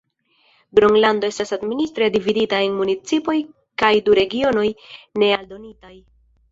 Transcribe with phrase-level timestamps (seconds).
[0.79, 3.39] Gronlando estas administre dividata en municipoj
[3.83, 4.69] kaj du regionoj
[5.23, 5.97] ne aldonitaj.